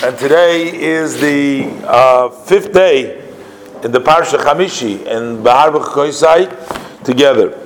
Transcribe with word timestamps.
and 0.00 0.16
today 0.16 0.68
is 0.80 1.20
the 1.20 1.64
uh, 1.84 2.28
fifth 2.28 2.72
day 2.72 3.18
in 3.82 3.90
the 3.90 4.00
Parsha 4.00 4.38
Chamishi 4.38 5.04
in 5.04 5.42
Bahar 5.42 5.72
Koisai 5.72 7.02
together. 7.02 7.58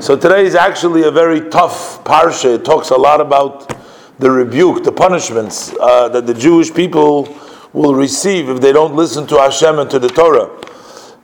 So 0.00 0.16
today 0.16 0.46
is 0.46 0.54
actually 0.54 1.02
a 1.02 1.10
very 1.10 1.50
tough 1.50 2.02
Parsha. 2.02 2.54
It 2.54 2.64
talks 2.64 2.88
a 2.88 2.96
lot 2.96 3.20
about 3.20 3.76
the 4.18 4.30
rebuke, 4.30 4.82
the 4.82 4.92
punishments 4.92 5.74
uh, 5.78 6.08
that 6.08 6.26
the 6.26 6.32
Jewish 6.32 6.72
people 6.72 7.28
will 7.74 7.94
receive 7.94 8.48
if 8.48 8.62
they 8.62 8.72
don't 8.72 8.96
listen 8.96 9.26
to 9.26 9.36
Hashem 9.36 9.78
and 9.78 9.90
to 9.90 9.98
the 9.98 10.08
Torah. 10.08 10.58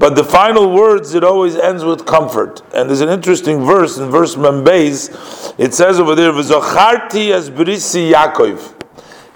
But 0.00 0.16
the 0.16 0.24
final 0.24 0.72
words, 0.72 1.14
it 1.14 1.22
always 1.22 1.54
ends 1.54 1.84
with 1.84 2.04
comfort. 2.04 2.62
And 2.74 2.88
there's 2.88 3.00
an 3.00 3.10
interesting 3.10 3.64
verse 3.64 3.96
in 3.98 4.10
verse 4.10 4.34
Membeis. 4.34 5.54
It 5.56 5.72
says 5.72 6.00
over 6.00 6.16
there, 6.16 6.32
"V'zocharti 6.32 7.30
as 7.30 7.48
brisi 7.48 8.12
Yaakov." 8.12 8.77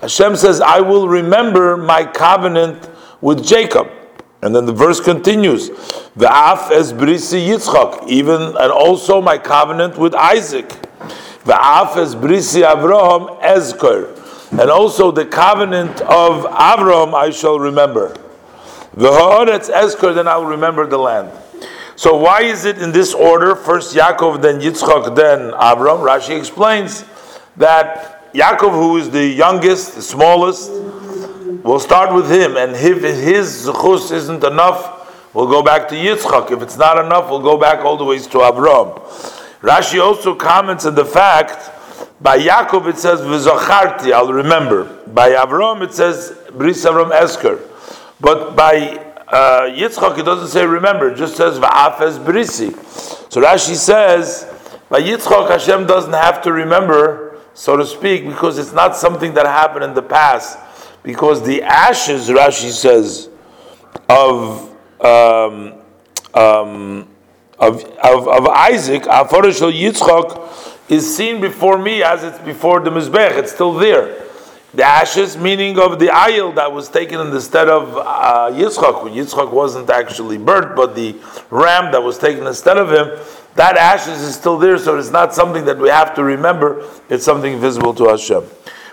Hashem 0.00 0.36
says, 0.36 0.60
I 0.60 0.80
will 0.80 1.08
remember 1.08 1.76
my 1.76 2.04
covenant 2.04 2.88
with 3.20 3.44
Jacob. 3.44 3.90
And 4.40 4.54
then 4.54 4.66
the 4.66 4.72
verse 4.72 5.00
continues, 5.00 5.70
V'af 6.16 6.70
es 6.70 6.92
brisi 6.92 7.48
Yitzchak, 7.48 8.06
even 8.06 8.40
and 8.40 8.72
also 8.72 9.20
my 9.20 9.36
covenant 9.36 9.98
with 9.98 10.14
Isaac. 10.14 10.68
V'af 11.42 11.96
es 11.96 12.14
brisi 12.14 12.62
Avraham 12.62 13.40
ezker. 13.42 14.14
And 14.52 14.70
also 14.70 15.10
the 15.10 15.26
covenant 15.26 16.00
of 16.02 16.44
Avraham 16.44 17.14
I 17.14 17.30
shall 17.30 17.58
remember. 17.58 18.14
V'ha'aretz 18.96 19.70
ezker, 19.70 20.14
then 20.14 20.28
I 20.28 20.36
will 20.36 20.46
remember 20.46 20.86
the 20.86 20.98
land. 20.98 21.32
So 21.96 22.16
why 22.16 22.42
is 22.42 22.64
it 22.64 22.78
in 22.78 22.92
this 22.92 23.12
order? 23.12 23.56
First 23.56 23.96
Yaakov, 23.96 24.40
then 24.40 24.60
Yitzchak, 24.60 25.16
then 25.16 25.50
Avraham? 25.50 26.06
Rashi 26.06 26.38
explains 26.38 27.04
that 27.56 28.17
Yaakov, 28.34 28.72
who 28.72 28.96
is 28.98 29.10
the 29.10 29.24
youngest, 29.24 29.94
the 29.94 30.02
smallest, 30.02 30.70
we'll 31.64 31.80
start 31.80 32.14
with 32.14 32.30
him, 32.30 32.56
and 32.56 32.72
if 32.76 33.02
his 33.02 33.66
zuchus 33.66 34.12
isn't 34.12 34.44
enough, 34.44 35.34
we'll 35.34 35.48
go 35.48 35.62
back 35.62 35.88
to 35.88 35.94
Yitzchak. 35.94 36.50
If 36.50 36.62
it's 36.62 36.76
not 36.76 37.02
enough, 37.02 37.30
we'll 37.30 37.40
go 37.40 37.56
back 37.56 37.84
all 37.84 37.96
the 37.96 38.04
ways 38.04 38.26
to 38.28 38.38
Avram. 38.38 38.98
Rashi 39.60 40.00
also 40.02 40.34
comments 40.34 40.84
on 40.84 40.94
the 40.94 41.04
fact 41.04 41.70
by 42.20 42.38
Yaakov 42.38 42.88
it 42.88 42.98
says 42.98 43.20
v'zacharti, 43.20 44.12
I'll 44.12 44.32
remember. 44.32 44.84
By 45.06 45.30
Avram 45.30 45.82
it 45.82 45.94
says 45.94 46.36
bris 46.52 46.84
Avram 46.84 47.10
ezker, 47.10 47.60
but 48.20 48.54
by 48.54 49.04
uh, 49.28 49.70
Yitzchak 49.70 50.18
it 50.18 50.24
doesn't 50.24 50.48
say 50.48 50.66
remember, 50.66 51.10
it 51.10 51.16
just 51.16 51.36
says 51.36 51.58
v'af 51.58 52.00
es 52.00 52.18
brisi. 52.18 52.72
So 53.32 53.40
Rashi 53.40 53.74
says 53.74 54.46
by 54.88 55.00
Yitzchak 55.00 55.50
Hashem 55.50 55.86
doesn't 55.86 56.12
have 56.12 56.42
to 56.42 56.52
remember 56.52 57.27
so 57.58 57.76
to 57.76 57.84
speak, 57.84 58.24
because 58.24 58.56
it's 58.56 58.72
not 58.72 58.94
something 58.94 59.34
that 59.34 59.44
happened 59.44 59.82
in 59.82 59.92
the 59.92 60.00
past. 60.00 60.56
Because 61.02 61.44
the 61.44 61.60
ashes, 61.60 62.28
Rashi 62.28 62.70
says, 62.70 63.30
of 64.08 64.72
um, 65.04 65.74
um, 66.34 67.08
of, 67.58 67.82
of, 67.82 68.28
of 68.28 68.46
Isaac, 68.46 69.08
Afro 69.08 69.50
shel 69.50 69.72
Yitzchak, 69.72 70.88
is 70.88 71.16
seen 71.16 71.40
before 71.40 71.78
me 71.78 72.00
as 72.04 72.22
it's 72.22 72.38
before 72.38 72.78
the 72.78 72.90
Mizbeach. 72.90 73.36
It's 73.36 73.52
still 73.52 73.74
there. 73.74 74.27
The 74.74 74.84
ashes, 74.84 75.36
meaning 75.36 75.78
of 75.78 75.98
the 75.98 76.08
ayil 76.08 76.54
that 76.56 76.70
was 76.70 76.88
taken 76.88 77.20
in 77.20 77.30
the 77.30 77.40
stead 77.40 77.68
of 77.68 77.96
uh, 77.96 78.50
Yitzchak. 78.52 79.10
Yitzchak 79.10 79.50
wasn't 79.50 79.88
actually 79.88 80.36
burnt, 80.36 80.76
but 80.76 80.94
the 80.94 81.16
ram 81.50 81.90
that 81.92 82.02
was 82.02 82.18
taken 82.18 82.46
instead 82.46 82.76
of 82.76 82.92
him 82.92 83.18
that 83.58 83.76
ashes 83.76 84.20
is 84.22 84.36
still 84.36 84.56
there, 84.56 84.78
so 84.78 84.96
it's 84.96 85.10
not 85.10 85.34
something 85.34 85.64
that 85.64 85.76
we 85.78 85.88
have 85.88 86.14
to 86.14 86.22
remember. 86.22 86.88
It's 87.08 87.24
something 87.24 87.58
visible 87.58 87.92
to 87.94 88.04
Hashem. 88.04 88.44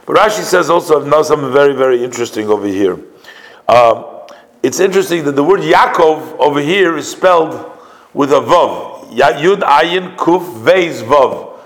But 0.07 0.15
Rashi 0.15 0.41
says 0.41 0.71
also, 0.71 1.05
now 1.05 1.21
something 1.21 1.53
very, 1.53 1.75
very 1.75 2.03
interesting 2.03 2.49
over 2.49 2.65
here. 2.65 2.97
Um, 3.67 4.05
it's 4.63 4.79
interesting 4.79 5.23
that 5.25 5.33
the 5.33 5.43
word 5.43 5.59
Yaakov 5.59 6.39
over 6.39 6.59
here 6.59 6.97
is 6.97 7.11
spelled 7.11 7.79
with 8.15 8.31
a 8.31 8.41
vav. 8.41 9.11
Yud 9.11 9.59
ayin 9.59 10.15
kuf 10.15 10.43
veiz 10.63 11.03
vav. 11.03 11.59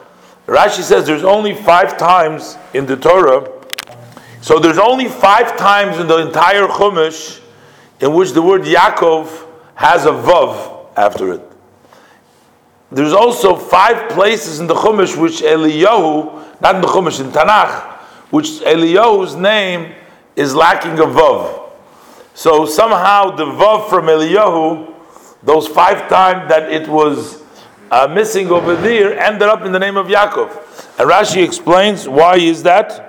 Rashi 0.45 0.81
says 0.81 1.05
there's 1.05 1.23
only 1.23 1.55
five 1.55 1.97
times 1.97 2.57
in 2.73 2.85
the 2.85 2.97
Torah. 2.97 3.49
So 4.41 4.59
there's 4.59 4.77
only 4.77 5.07
five 5.07 5.57
times 5.57 5.99
in 5.99 6.07
the 6.07 6.17
entire 6.17 6.67
Chumash 6.67 7.41
in 7.99 8.13
which 8.13 8.31
the 8.31 8.41
word 8.41 8.61
Yaakov 8.61 9.47
has 9.75 10.05
a 10.05 10.11
vav 10.11 10.87
after 10.95 11.33
it. 11.33 11.41
There's 12.91 13.13
also 13.13 13.55
five 13.55 14.09
places 14.09 14.59
in 14.59 14.67
the 14.67 14.73
Chumash 14.73 15.19
which 15.19 15.41
Eliyahu, 15.41 16.61
not 16.61 16.75
in 16.75 16.81
the 16.81 16.87
Chumash, 16.87 17.19
in 17.19 17.31
Tanakh, 17.31 17.97
which 18.31 18.47
Eliyahu's 18.61 19.35
name 19.35 19.93
is 20.35 20.55
lacking 20.55 20.97
a 20.99 21.03
Vav. 21.03 21.69
So 22.33 22.65
somehow 22.65 23.35
the 23.35 23.45
Vav 23.45 23.89
from 23.89 24.05
Eliyahu, 24.05 24.93
those 25.43 25.67
five 25.67 26.09
times 26.09 26.49
that 26.49 26.71
it 26.71 26.87
was 26.87 27.43
uh, 27.91 28.07
missing 28.07 28.49
over 28.49 28.75
there, 28.75 29.19
ended 29.19 29.43
up 29.43 29.63
in 29.65 29.71
the 29.71 29.79
name 29.79 29.97
of 29.97 30.07
Yaakov. 30.07 30.49
And 30.99 31.09
Rashi 31.09 31.43
explains 31.43 32.07
why 32.07 32.37
is 32.37 32.63
that? 32.63 33.08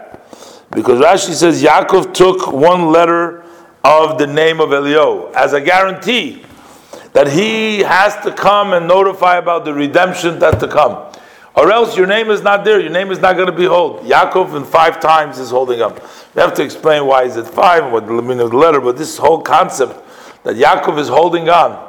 Because 0.70 1.00
Rashi 1.00 1.34
says 1.34 1.62
Yaakov 1.62 2.14
took 2.14 2.52
one 2.52 2.92
letter 2.92 3.44
of 3.82 4.18
the 4.18 4.26
name 4.26 4.60
of 4.60 4.68
Eliyahu 4.70 5.32
as 5.34 5.52
a 5.52 5.60
guarantee 5.60 6.44
that 7.12 7.28
he 7.28 7.80
has 7.80 8.14
to 8.24 8.32
come 8.32 8.72
and 8.72 8.86
notify 8.86 9.38
about 9.38 9.64
the 9.64 9.74
redemption 9.74 10.38
that's 10.38 10.60
to 10.60 10.68
come. 10.68 11.12
Or 11.56 11.72
else 11.72 11.96
your 11.96 12.06
name 12.06 12.30
is 12.30 12.42
not 12.42 12.64
there, 12.64 12.80
your 12.80 12.90
name 12.90 13.10
is 13.10 13.18
not 13.18 13.34
going 13.34 13.46
to 13.50 13.56
be 13.56 13.64
held. 13.64 14.00
Yaakov 14.02 14.56
in 14.56 14.64
five 14.64 15.00
times 15.00 15.38
is 15.38 15.50
holding 15.50 15.82
up. 15.82 16.00
We 16.34 16.40
have 16.40 16.54
to 16.54 16.62
explain 16.62 17.06
why 17.06 17.24
is 17.24 17.36
it 17.36 17.48
five 17.48 17.90
what 17.90 18.06
the 18.06 18.12
meaning 18.12 18.40
of 18.40 18.52
the 18.52 18.56
letter, 18.56 18.80
but 18.80 18.96
this 18.96 19.18
whole 19.18 19.42
concept 19.42 19.94
that 20.44 20.54
Yaakov 20.54 20.98
is 20.98 21.08
holding 21.08 21.48
on. 21.48 21.88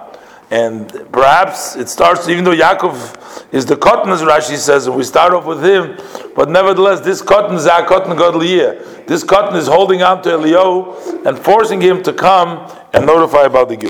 And 0.49 0.89
perhaps 1.11 1.75
it 1.75 1.87
starts, 1.87 2.27
even 2.27 2.43
though 2.43 2.55
Yaakov 2.55 3.20
is 3.51 3.65
the 3.65 3.75
cotton, 3.75 4.11
as 4.11 4.21
Rashi 4.21 4.55
says, 4.57 4.87
and 4.87 4.95
we 4.95 5.03
start 5.03 5.33
off 5.33 5.45
with 5.45 5.63
him, 5.63 5.97
but 6.35 6.49
nevertheless, 6.49 7.01
this 7.01 7.21
cotton 7.21 7.55
is 7.57 7.67
our 7.67 7.85
cotton 7.85 8.15
Godliah. 8.17 9.05
This 9.07 9.23
cotton 9.23 9.57
is 9.57 9.67
holding 9.67 10.01
on 10.01 10.21
to 10.23 10.29
Eliyahu 10.29 11.25
and 11.25 11.37
forcing 11.37 11.81
him 11.81 12.01
to 12.03 12.13
come 12.13 12.71
and 12.93 13.05
notify 13.05 13.43
about 13.43 13.67
the 13.67 13.75
geulah. 13.75 13.89